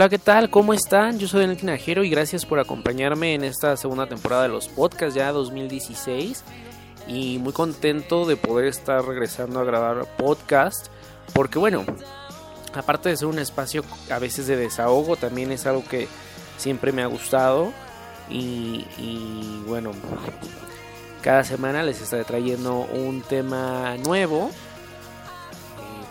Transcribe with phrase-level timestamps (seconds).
[0.00, 0.48] Hola, ¿qué tal?
[0.48, 1.18] ¿Cómo están?
[1.18, 5.14] Yo soy Daniel Tinajero y gracias por acompañarme en esta segunda temporada de los podcasts
[5.14, 6.42] ya 2016
[7.06, 10.86] y muy contento de poder estar regresando a grabar podcast
[11.34, 11.84] porque bueno,
[12.72, 16.08] aparte de ser un espacio a veces de desahogo, también es algo que
[16.56, 17.70] siempre me ha gustado
[18.30, 19.90] y, y bueno,
[21.20, 24.50] cada semana les estaré trayendo un tema nuevo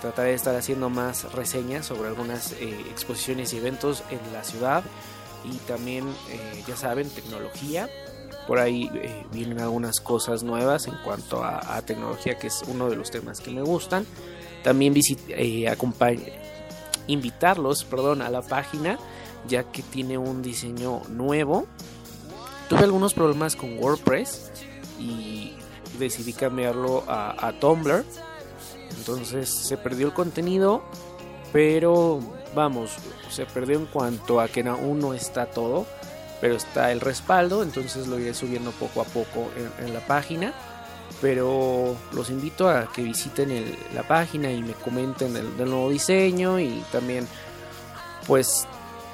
[0.01, 4.83] trataré de estar haciendo más reseñas sobre algunas eh, exposiciones y eventos en la ciudad
[5.43, 7.89] y también, eh, ya saben, tecnología.
[8.47, 12.95] Por ahí eh, vienen algunas cosas nuevas en cuanto a, tecnología, que es uno de
[12.95, 14.05] los temas que me gustan.
[14.63, 14.95] También
[17.07, 18.97] invitarlos perdón, a la página,
[19.47, 21.67] ya que tiene un diseño nuevo.
[22.67, 24.51] Tuve algunos problemas con WordPress
[24.99, 25.53] y
[25.97, 28.03] decidí cambiarlo a Tumblr
[28.97, 30.83] entonces se perdió el contenido,
[31.51, 32.19] pero
[32.55, 32.91] vamos,
[33.29, 35.85] se perdió en cuanto a que aún no está todo,
[36.41, 40.53] pero está el respaldo, entonces lo iré subiendo poco a poco en, la página.
[41.21, 46.59] Pero los invito a que visiten la página y me comenten del, del nuevo diseño
[46.59, 47.27] y también
[48.25, 48.67] pues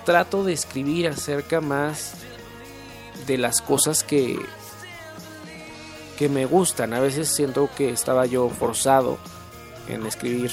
[0.03, 2.13] trato de escribir acerca más
[3.25, 4.37] de las cosas que
[6.17, 6.93] que me gustan.
[6.93, 9.17] A veces siento que estaba yo forzado
[9.87, 10.51] en escribir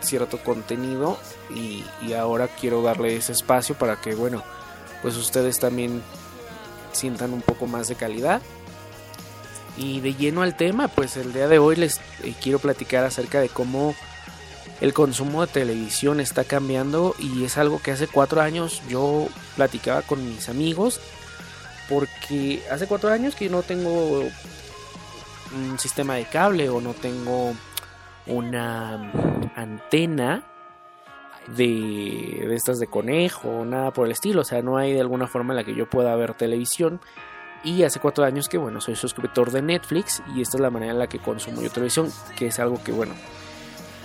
[0.00, 1.18] cierto contenido
[1.54, 1.84] y,
[2.14, 4.42] ahora quiero darle ese espacio para que bueno
[5.02, 6.02] pues ustedes también
[6.92, 8.42] sientan un poco más de calidad.
[9.76, 13.40] Y de lleno al tema pues el día de hoy les eh, quiero platicar acerca
[13.40, 13.94] de cómo
[14.80, 20.02] el consumo de televisión está cambiando y es algo que hace cuatro años yo platicaba
[20.02, 21.00] con mis amigos
[21.88, 24.28] porque hace cuatro años que no tengo
[25.54, 27.54] un sistema de cable o no tengo
[28.30, 29.12] una
[29.56, 30.44] antena
[31.48, 35.26] de, de estas de conejo, nada por el estilo, o sea, no hay de alguna
[35.26, 37.00] forma en la que yo pueda ver televisión.
[37.62, 40.92] Y hace cuatro años que, bueno, soy suscriptor de Netflix y esta es la manera
[40.92, 43.12] en la que consumo yo televisión, que es algo que, bueno,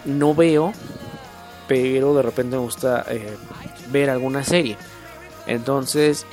[0.04, 0.74] no veo,
[1.68, 3.38] pero de repente me gusta eh,
[3.92, 4.76] ver alguna serie.
[5.48, 6.26] Entonces,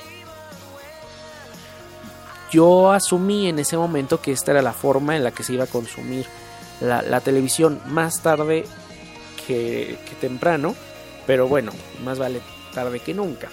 [2.51, 5.63] yo asumí en ese momento que esta era la forma en la que se iba
[5.63, 6.25] a consumir
[6.83, 8.65] la, televisión más tarde
[9.47, 10.75] que, temprano,
[11.25, 11.71] pero bueno,
[12.03, 12.41] más vale
[12.73, 13.49] tarde que nunca.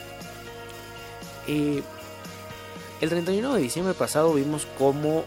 [1.46, 1.82] el
[3.00, 5.24] 31 de diciembre pasado vimos cómo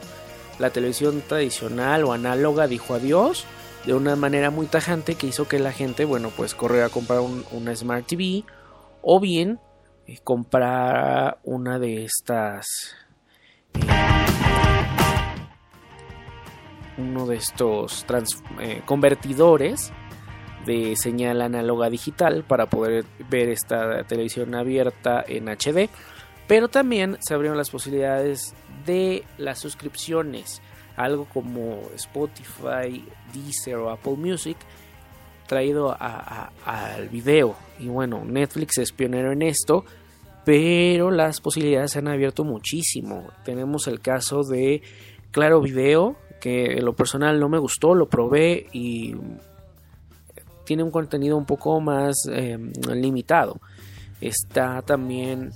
[0.60, 3.46] la televisión tradicional o análoga dijo adiós
[3.86, 7.20] de una manera muy tajante que hizo que la gente, bueno, pues corriera a comprar
[7.20, 8.44] un, una Smart TV
[9.02, 9.60] o bien
[10.08, 12.96] eh, comprar una de estas
[17.04, 18.06] uno de estos
[18.60, 19.92] eh, convertidores
[20.66, 25.90] de señal análoga digital para poder ver esta televisión abierta en HD.
[26.48, 28.54] Pero también se abrieron las posibilidades
[28.86, 30.62] de las suscripciones,
[30.96, 33.04] algo como Spotify,
[33.34, 34.58] Deezer o Apple Music,
[35.48, 37.56] traído al video.
[37.80, 39.86] Y bueno, Netflix es pionero en esto,
[40.46, 43.30] pero las posibilidades se han abierto muchísimo.
[43.46, 44.82] Tenemos el caso de
[45.32, 49.16] Claro Video, que en lo personal no me gustó, lo probé y
[50.66, 53.62] tiene un contenido un poco más em, limitado.
[54.20, 55.52] Está también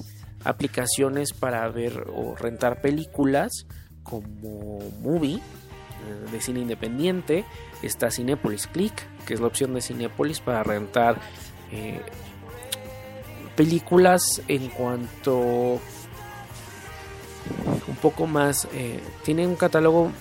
[0.46, 3.68] aplicaciones para ver o rentar películas
[4.02, 7.44] como Movie eh, de cine independiente.
[7.84, 8.94] Está Cinepolis Click,
[9.26, 11.20] que es la opción de Cinepolis para rentar
[11.70, 12.00] eh,
[13.58, 15.82] películas en cuanto
[17.88, 20.14] un poco más eh, tiene un catálogo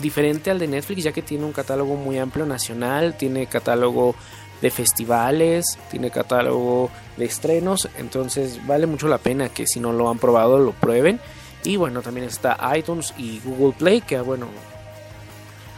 [0.00, 4.14] diferente al de Netflix ya que tiene un catálogo muy amplio nacional, tiene catálogo
[4.60, 10.10] de festivales, tiene catálogo de estrenos, entonces vale mucho la pena que si no lo
[10.10, 11.20] han probado lo prueben.
[11.64, 14.48] Y bueno, también está iTunes y Google Play, que bueno,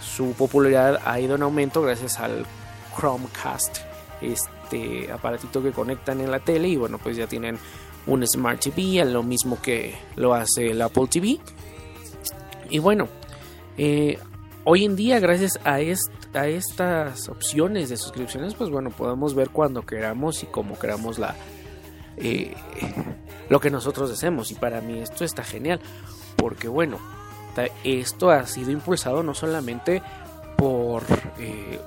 [0.00, 2.44] su popularidad ha ido en aumento gracias al
[2.96, 3.78] Chromecast,
[4.20, 7.58] este aparatito que conectan en la tele y bueno, pues ya tienen
[8.06, 11.38] un Smart TV, lo mismo que lo hace el Apple TV.
[12.70, 13.08] Y bueno,
[13.78, 14.18] eh,
[14.64, 20.42] hoy en día, gracias a, estas opciones de suscripciones, pues bueno, podemos ver cuando queramos
[20.42, 21.34] y como queramos la,
[22.16, 22.54] eh,
[23.48, 24.50] lo que nosotros deseemos.
[24.50, 25.80] Y para mí esto está genial,
[26.36, 26.98] porque bueno,
[27.84, 30.02] esto ha sido impulsado no solamente
[30.56, 31.02] por,
[31.38, 31.80] eh,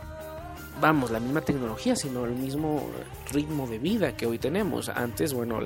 [0.81, 2.87] vamos, la misma tecnología, sino el mismo
[3.31, 4.89] ritmo de vida que hoy tenemos.
[4.89, 5.59] Antes, bueno,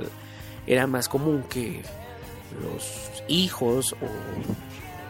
[0.68, 1.81] era más común que
[2.62, 4.07] los hijos o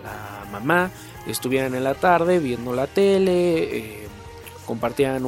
[0.04, 0.92] la mamá
[1.28, 4.08] estuvieran en la tarde viendo la tele, eh,
[4.66, 5.24] compartían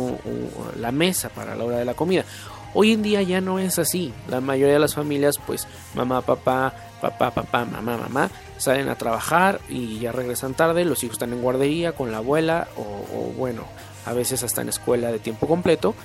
[0.78, 2.26] la mesa para la hora de la comida.
[2.74, 4.14] Hoy en día ya no es así.
[4.30, 9.60] La mayoría de las familias, pues mamá, papá, papá, papá, mamá, mamá, salen a trabajar
[9.68, 10.86] y ya regresan tarde.
[10.86, 13.66] Los hijos están en guardería con la abuela o, bueno,
[14.06, 15.96] a veces hasta en escuela de tiempo completo.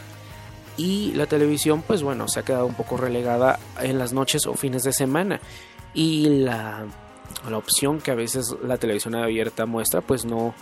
[0.77, 4.55] Y la televisión, pues bueno, se ha quedado un poco relegada en las noches o
[4.55, 5.41] fines de semana.
[5.95, 6.85] Y la,
[7.49, 10.55] la opción que a veces la televisión abierta muestra, pues no,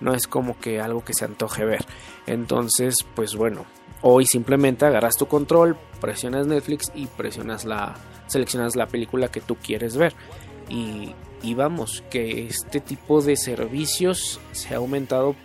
[0.00, 1.84] no es como que algo que se antoje ver.
[2.26, 3.64] Entonces, pues bueno,
[4.02, 7.94] hoy simplemente agarras tu control, presionas Netflix y presionas la,
[8.26, 10.14] seleccionas la película que tú quieres ver.
[10.68, 15.36] Y, y vamos, que este tipo de servicios se ha aumentado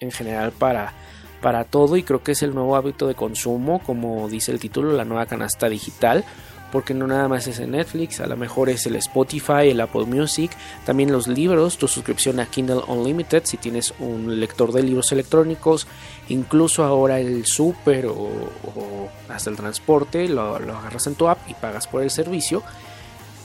[0.00, 0.92] en general para,
[1.40, 4.92] para todo y creo que es el nuevo hábito de consumo, como dice el título,
[4.92, 6.24] la nueva canasta digital
[6.72, 10.06] porque no nada más es en Netflix, a lo mejor es el Spotify, el Apple
[10.06, 10.50] Music,
[10.86, 15.86] también los libros, tu suscripción a Kindle Unlimited si tienes un lector de libros electrónicos,
[16.30, 21.86] incluso ahora el súper o, hasta el transporte, lo, agarras en tu app y pagas
[21.86, 22.62] por el servicio.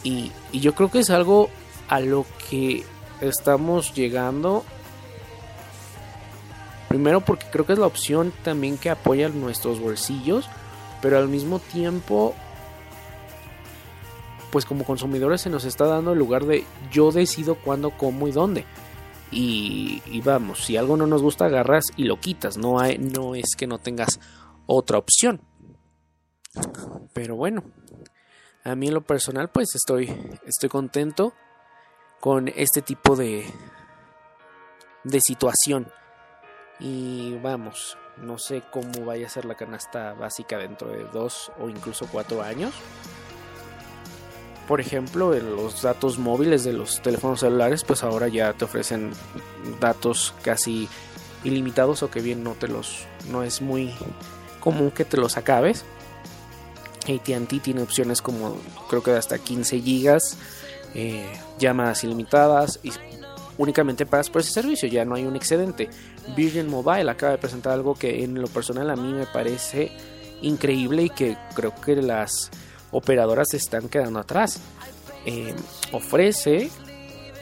[0.03, 1.49] Y, y yo creo que es algo
[1.89, 2.85] a lo que
[3.19, 4.63] estamos llegando
[6.87, 10.49] Primero porque creo que es la opción también que apoya nuestros bolsillos,
[11.01, 12.33] pero al mismo tiempo
[14.51, 18.31] pues como consumidores se nos está dando el lugar de yo decido cuándo, cómo y
[18.31, 18.65] dónde.
[19.29, 22.57] Y, vamos, si algo no nos gusta, agarras y lo quitas.
[22.57, 24.19] No, hay, no es que no tengas
[24.65, 25.41] otra opción.
[27.13, 27.63] Pero bueno,
[28.63, 30.13] a mí en lo personal, pues estoy,
[30.45, 31.33] estoy contento
[32.21, 33.45] con este tipo de,
[35.03, 35.91] de situación.
[36.79, 41.69] Y vamos, no sé cómo vaya a ser la canasta básica dentro de dos o
[41.69, 42.73] incluso cuatro años
[44.67, 49.11] por ejemplo, los datos móviles de los teléfonos celulares, pues ahora ya te ofrecen
[49.79, 50.89] datos casi
[51.43, 53.93] ilimitados o que bien no te los no es muy
[54.59, 55.85] común que te los acabes.
[57.03, 58.57] AT&T tiene opciones como
[58.89, 60.37] creo que de hasta 15 gigas,
[60.93, 61.25] eh,
[61.57, 62.91] llamadas ilimitadas y
[63.57, 65.89] únicamente pagas por ese servicio, ya no hay un excedente.
[66.35, 69.91] Virgin Mobile acaba de presentar algo que en lo personal a mí me parece
[70.41, 72.51] increíble y que creo que las
[72.91, 74.59] operadoras se están quedando atrás.
[75.25, 75.53] Eh,
[75.91, 76.69] ofrece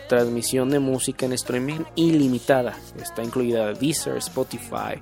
[0.07, 2.77] transmisión de música en streaming ilimitada.
[3.01, 4.99] Está incluida Deezer, Spotify,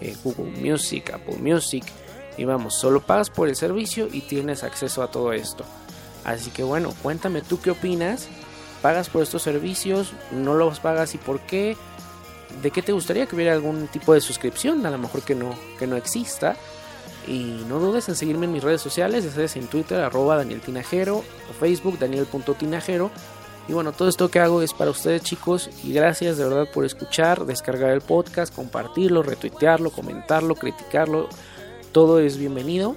[0.00, 1.84] eh, Google Music, Apple Music.
[2.38, 5.64] Y vamos, solo pagas por el servicio y tienes acceso a todo esto.
[6.24, 8.28] Así que bueno, cuéntame tú qué opinas.
[8.82, 10.12] ¿Pagas por estos servicios?
[10.30, 11.76] ¿No los pagas y por qué?
[12.62, 14.84] ¿De qué te gustaría que hubiera algún tipo de suscripción?
[14.84, 16.56] A lo mejor que no, que no exista.
[17.26, 20.60] Y no dudes en seguirme en mis redes sociales, ya sabes, en Twitter, arroba Daniel
[20.60, 23.10] Tinajero, o Facebook, Daniel.tinajero.
[23.68, 26.84] Y bueno, todo esto que hago es para ustedes chicos y gracias de verdad por
[26.84, 31.28] escuchar, descargar el podcast, compartirlo, retuitearlo, comentarlo, criticarlo.
[31.90, 32.96] Todo es bienvenido.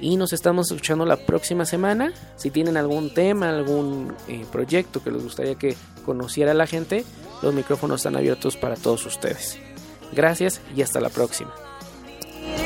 [0.00, 2.12] Y nos estamos escuchando la próxima semana.
[2.36, 7.04] Si tienen algún tema, algún eh, proyecto que les gustaría que conociera la gente,
[7.42, 9.58] los micrófonos están abiertos para todos ustedes.
[10.12, 11.54] Gracias y hasta la próxima.